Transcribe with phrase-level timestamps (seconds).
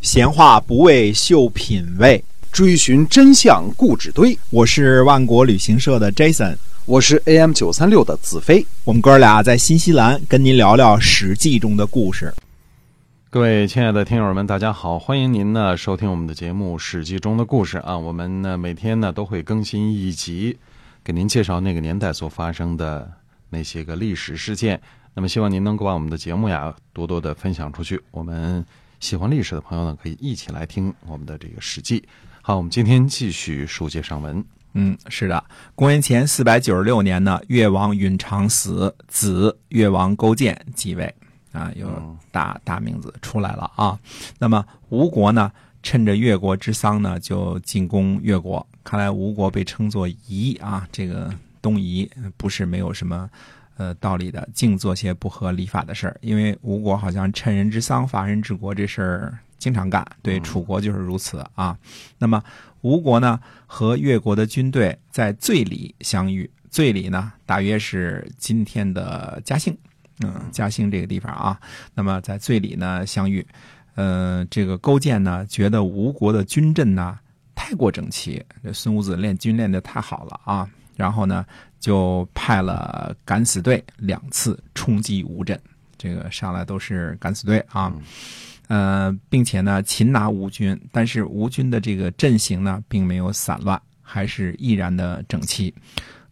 [0.00, 4.36] 闲话不为秀品味，追寻真相故纸堆。
[4.48, 8.66] 我是万国旅行社的 Jason，我是 AM 九三六的子飞。
[8.84, 12.32] 我们哥俩在新西兰跟您聊聊《史记》中的故事。
[13.28, 17.98] 各位亲爱的听友们，大家好，欢迎您呢收听我们的节目《史记》中的故事啊。
[17.98, 20.56] 我们呢每天呢都会更新一集，
[21.04, 23.06] 给您介绍那个年代所发生的
[23.50, 24.80] 那些个历史事件。
[25.12, 28.00] 那么希望您能够把我们的节目呀多多的分享出去。
[28.10, 28.64] 我们
[29.00, 32.00] 喜欢历史的朋友呢，可以一起来听我们的这个《史记》。
[32.42, 34.44] 好，我们今天继续书接上文。
[34.74, 35.42] 嗯，是的，
[35.74, 41.12] 公元前四百九十六年呢，越王允长死，子越王勾践继位。
[41.52, 43.98] 啊，有大大名字出来了啊。
[44.38, 45.50] 那么吴国呢，
[45.82, 48.64] 趁着越国之丧呢，就进攻越国。
[48.84, 51.32] 看来吴国被称作夷啊，这个
[51.62, 53.28] 东夷不是没有什么
[53.80, 56.14] 呃道理的，净做些不合礼法的事儿。
[56.20, 61.74] 因为吴国好像趁人之丧伐人之国这事儿经常干，对楚国就是如此啊。
[62.18, 62.42] 那么
[62.82, 69.74] 吴国呢和越国的军队在醉里相遇，醉里呢大约是今天的嘉兴。
[70.22, 71.58] 嗯，嘉兴这个地方啊，
[71.94, 73.46] 那么在醉里呢相遇，
[73.94, 77.18] 呃，这个勾践呢觉得吴国的军阵呢
[77.54, 80.68] 太过整齐，这孙武子练军练的太好了啊，
[81.00, 81.44] 然后呢
[81.78, 85.58] 就派了敢死队两次冲击吴镇，
[85.96, 87.90] 这个上来都是敢死队啊，
[88.68, 95.74] 呃，并且呢擒拿吴军，但是吴军的这个阵型呢并没有散乱，还是毅然的整齐。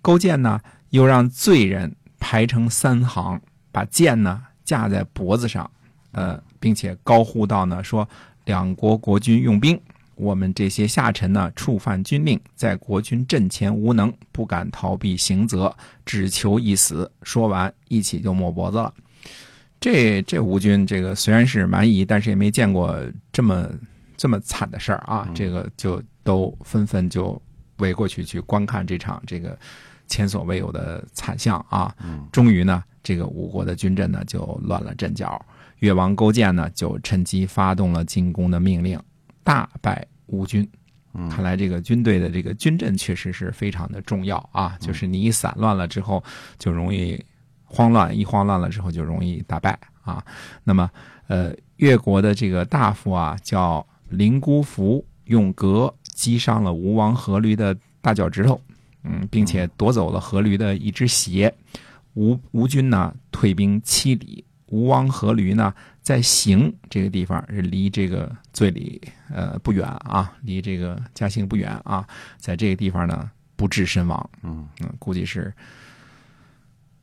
[0.02, 3.40] 勾践呢又让罪人排成三行。
[3.70, 5.70] 把剑呢架在脖子上，
[6.12, 8.08] 呃，并且高呼道呢说
[8.46, 9.78] ：“两国国君用兵，
[10.18, 15.74] 我们这些下臣呢触犯军令，在国君阵前无能，不敢逃避刑责，
[16.04, 18.92] 只求一死。”说完，一起就抹脖子了。
[19.80, 23.00] 这这吴军这个虽然是蛮夷，但是也没见过
[23.32, 23.70] 这么
[24.16, 25.28] 这么惨的事儿啊！
[25.34, 27.40] 这个就都纷纷就
[27.78, 29.56] 围过去去观看这场这个
[30.06, 31.94] 前所未有的惨象啊！
[32.32, 32.82] 终于呢。
[33.00, 35.42] 这个吴国的军阵呢就乱了阵脚，
[35.78, 39.00] 越王勾践呢就趁机发动了进攻的命令，
[39.48, 40.68] 大败吴军。
[41.30, 46.22] 看来这个军队的这个军阵确实是非常的重要啊，就是你一散乱了之后
[46.58, 47.18] 就容易
[47.64, 50.22] 慌乱，一慌乱了之后就容易打败啊。
[50.62, 50.90] 那么，
[51.28, 58.60] 呃，越国的这个大夫啊叫林孤服，用戈击伤了吴王阖闾的大脚趾头，
[59.02, 61.52] 嗯，并且夺走了阖闾的一只鞋。
[62.14, 69.00] 吴吴军呢退兵七里，吴王阖闾呢在行这个地方是离这个最里
[69.32, 72.06] 呃不远啊，离这个嘉兴不远啊，
[72.38, 75.52] 在这个地方呢不治身亡，嗯嗯，估计是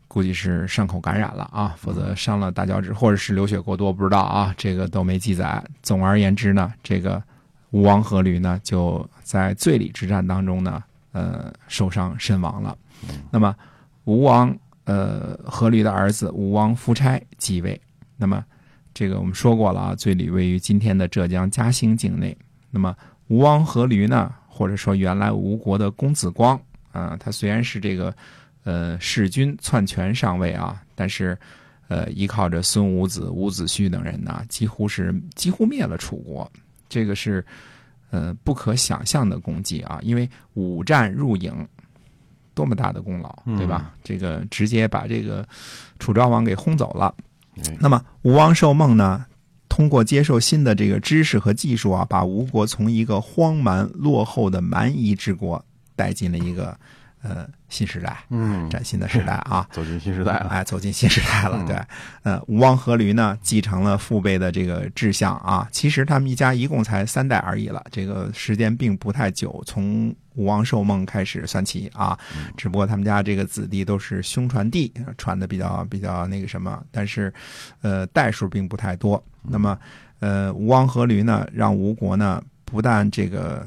[0.08, 5.64] 估计是伤口感染了啊，否则伤了大脚趾或者是流血过多不知道啊，这个都没记载。
[5.82, 7.22] 总而言之呢，这个
[7.72, 10.84] 吴王阖闾呢就在最里之战当中呢
[11.14, 12.78] 呃受伤身亡了。
[13.32, 13.56] 那么
[14.04, 14.56] 吴王。
[14.86, 17.80] 呃，阖闾的儿子吴王夫差继位。
[18.16, 18.46] 那么，
[18.94, 22.36] 这个我们说过了啊，最里位于今天的浙江嘉兴境内。
[22.70, 22.96] 那么，
[23.28, 26.60] 吴王阖闾呢，或者说原来吴国的公子光
[26.92, 28.16] 啊，他虽然是这个
[28.64, 31.38] 呃弑君篡权上位啊，但是
[31.88, 36.50] 呃依靠着孙武子、伍子胥等人呢，几乎是几乎灭了楚国。
[36.88, 37.44] 这个是
[38.12, 41.68] 呃不可想象的功绩啊，因为五战入营。
[42.56, 43.94] 多么大的功劳，对吧？
[44.04, 45.48] 这个直接把这个
[46.00, 47.14] 楚昭王给轰走了。
[47.80, 49.26] 那么吴王寿梦呢？
[49.68, 55.64] 通过接受新的这个知识和技术啊，把吴国从一个荒蛮落后的蛮夷之国
[55.98, 56.78] 带进了一个
[57.28, 61.62] 呃新时代，嗯，崭新的时代啊， 走进新时代了，哎，走进新时代了。
[61.66, 61.76] 对，
[62.24, 65.68] 呃，吴王阖闾呢，继承了父辈的这个志向啊。
[65.72, 70.16] 其实他们一家一共才三代而已了，这个时间并不太久，从。
[70.38, 72.20] 吴王寿梦开始算起啊，
[72.58, 77.34] 只不过他们家这个子弟都是兄传弟，传的比较比较那个什么，但是，
[77.80, 79.24] 呃，代数并不太多。
[79.42, 79.80] 那么，
[80.20, 83.66] 呃，吴王阖闾呢，让吴国呢，不但这个。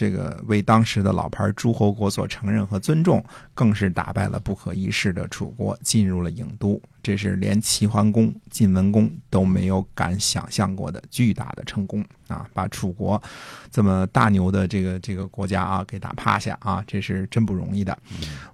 [0.00, 6.80] 这个为当时的老牌诸侯国所承认和尊重，更是打败了不可一世的楚国，进入了郢都。
[7.02, 12.46] 这是连齐桓公、晋文公都没有敢想象过的巨大的成功啊！
[12.54, 13.22] 把楚国
[13.70, 17.94] 这么大牛的这个这个国家啊给打趴下啊，这是真不容易的。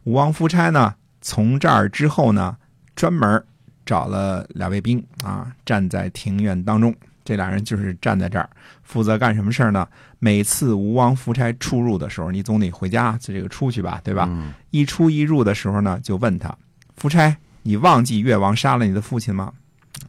[0.02, 2.56] 吴王夫差呢，从这儿之后呢，
[2.96, 3.40] 专门
[3.84, 6.92] 找了两位兵啊，站在庭院当中。
[7.26, 8.48] 这俩人就是站在这儿，
[8.84, 9.86] 负责干什么事儿呢？
[10.20, 14.30] 每次吴王夫差出入的时候，你总得回家，就这个出去吧，对吧？
[14.70, 16.56] 一出一入的时候呢，就问他
[16.96, 19.52] ：“夫差，你忘记越王杀了你的父亲吗？”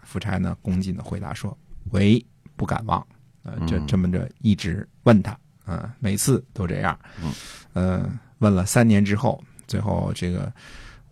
[0.03, 1.57] 夫差呢，恭敬的回答说
[1.91, 2.23] ：“为
[2.55, 3.05] 不敢忘。”
[3.43, 7.33] 呃，这嗯这么着一直问他，啊、每次都这样，嗯，
[7.73, 10.51] 呃，问了三年之后，最后这个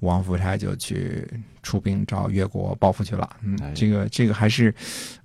[0.02, 1.26] 吴王夫差就去
[1.64, 3.38] 出兵找越国报复去了。
[3.42, 4.76] 嗯哎，这个这个还是，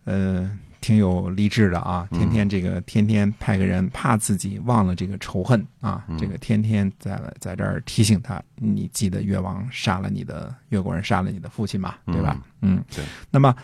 [0.04, 0.48] 呃，
[0.80, 2.08] 挺有励志的啊！
[2.10, 12.42] 嗯天天这个天天派个人，怕自己忘了这个仇恨啊，嗯这个天天在在这儿提醒他，你记得越王杀了你的越国人杀了你的父亲嘛，对吧？
[12.62, 13.04] 嗯，对。
[13.30, 13.54] 那么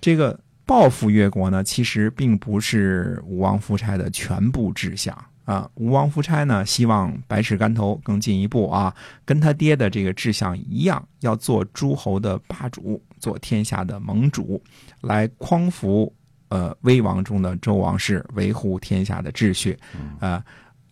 [0.00, 5.16] 这个报复越国呢，其实并不是吴王夫差的全部志向。
[5.44, 8.94] 啊，吴王夫差呢，希望百尺竿头更进一步啊，
[9.26, 14.58] 跟他爹的这个志向一样，要做诸侯的霸主，做天下的盟主，
[15.02, 16.10] 来匡扶
[16.54, 19.76] 呃危亡中的周王室，维护天下的秩序。
[20.20, 20.40] 啊、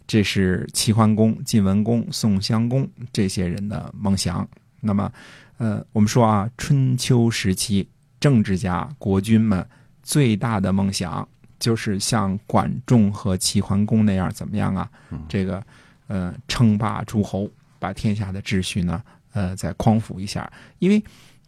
[0.08, 4.46] 这是齐桓公、晋文公、宋襄公这些人的梦想。
[4.80, 5.12] 那么，
[5.58, 7.88] 呃，我们说啊，春秋时期
[8.18, 9.64] 政治家、国君们
[10.02, 11.26] 最大的梦想
[11.60, 14.90] 就是像管仲和齐桓公那样，怎么样啊？
[15.28, 15.64] 这个
[16.08, 17.48] 呃，称霸诸侯，
[17.78, 19.00] 把天下的秩序呢，
[19.32, 20.50] 呃，再匡扶一下。
[20.80, 21.00] 因为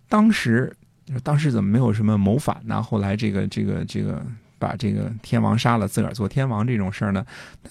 [0.08, 0.72] 当时，
[1.22, 2.82] 当时怎么没有什么谋反呢？
[2.82, 4.24] 后来这个这个这个
[4.58, 7.24] 把这个天王杀了，自个儿做天王这种事儿呢？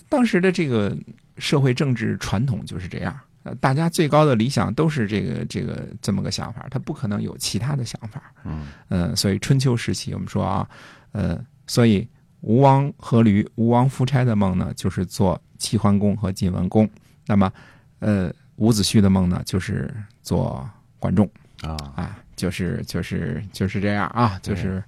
[0.07, 0.95] 当时的这个
[1.37, 3.19] 社会政治传统就是这样。
[3.43, 8.31] 呃，大家最高的理想都是这个这个这么个想法，他不可能有其他的想法。
[8.45, 10.69] 嗯呃，所以春秋时期我们说啊，
[11.11, 12.07] 呃，所以
[12.39, 16.85] 吴王阖闾、吴王夫差的梦呢，就是做齐桓公和晋文公；
[17.25, 17.51] 那么，
[17.99, 20.65] 呃，伍子胥的梦呢，就是做
[20.97, 21.29] 管仲
[21.63, 24.83] 啊，啊，就是就是就是这样啊，就是，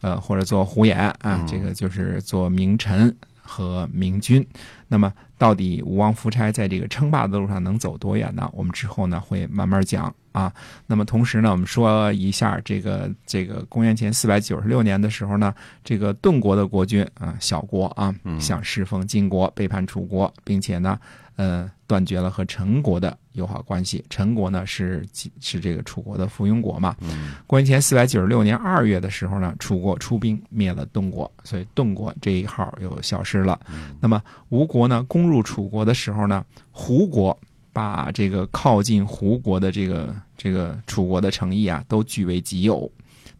[0.00, 4.46] 呃，或者做虎眼啊，嗯这个就是做名臣和明君。
[4.86, 8.48] 那么，到底吴王夫差在这个称霸的路上能走多远呢？
[8.52, 10.52] 我们之后呢会慢慢讲啊。
[10.86, 20.98] 那么同时呢，我们说一下这个这个公元前四百九十六年的时候呢，这个顿国的国君啊，小国啊，嗯想侍奉晋国，背叛楚国，并且呢，
[21.36, 24.04] 呃，断绝了和陈国的友好关系。
[24.10, 25.04] 陈国呢是
[25.40, 26.94] 是这个楚国的附庸国嘛。
[27.00, 33.58] 嗯公元前四百九十六年二月的时候呢，楚国出兵灭了顿国，所以顿国这一号又消失了。
[34.00, 37.36] 那么吴国呢攻入楚国的时候呢，胡国
[37.78, 42.90] 把这个靠近胡国的这个这个楚国的诚意啊，都据为己有。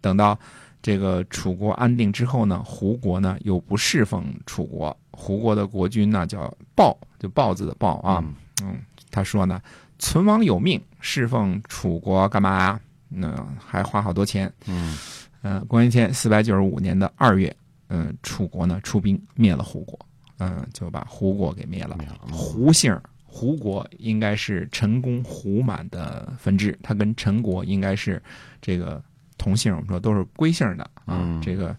[0.01, 0.39] 等到
[0.81, 8.23] 这个楚国安定之后呢，胡国呢又不侍奉楚国，胡国的国君呢叫豹，就豹子的豹啊，
[8.63, 8.79] 嗯，
[9.11, 9.61] 他说呢，
[9.99, 12.81] 存亡有命，侍奉楚国干嘛呀？
[13.09, 14.53] 那还花好多钱。
[14.69, 14.97] 嗯
[15.43, 17.53] 呃，公元前四百九十五年的二月，
[17.89, 19.99] 嗯、楚国呢出兵灭了胡国，
[20.39, 21.99] 嗯、就把胡国给灭了。
[22.31, 28.21] 胡姓儿胡国应该是陈公胡满的分支，它跟陈国应该是
[28.61, 29.01] 这个
[29.37, 31.21] 同姓，我们说都是归姓的啊。
[31.21, 31.77] 嗯这个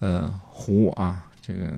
[0.00, 1.72] 呃胡啊，这个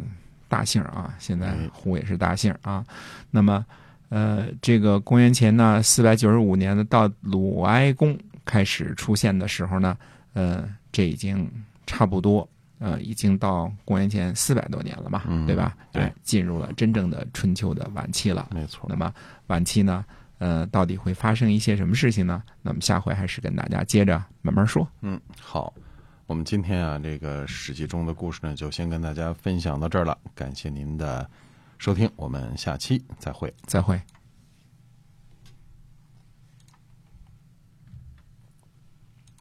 [0.48, 2.84] 大姓啊，现在哎胡也是大姓啊。
[3.30, 3.64] 那么
[4.08, 9.96] 呃，这个公元前呢四百九十五年的到鲁哀公开始出现的时候呢，
[10.34, 11.48] 呃，这已经
[11.86, 12.46] 差不多。
[12.84, 15.74] 呃，已经到公元前四百多年了嘛，嗯对吧？
[15.90, 18.46] 对哎，进入了真正的春秋的晚期了。
[18.52, 18.94] 没错那。
[18.94, 19.10] 么
[19.46, 20.04] 晚期呢，
[20.36, 22.42] 呃，到底会发生一些什么事情呢？
[22.60, 24.86] 那么下回还是跟大家接着慢慢说。
[25.00, 25.72] 嗯，好，
[26.26, 30.18] 我们今天啊，这个《史记》中的故事呢，就先跟大家分享到这儿了。
[30.34, 31.26] 感谢您的
[31.78, 33.50] 收听，我们下期再会。
[33.66, 33.98] 再会。